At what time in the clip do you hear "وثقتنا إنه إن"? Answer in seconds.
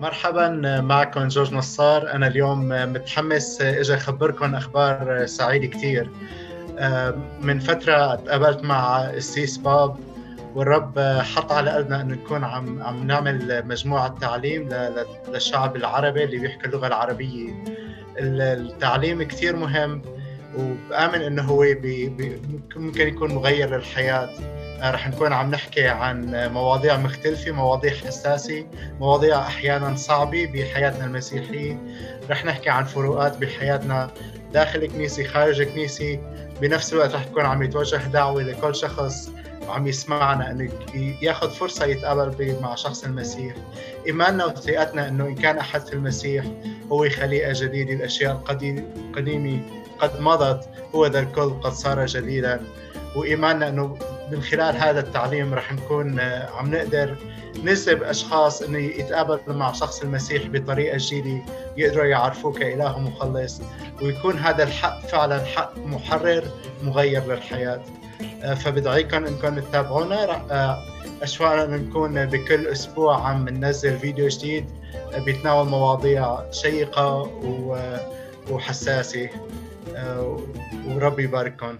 44.44-45.34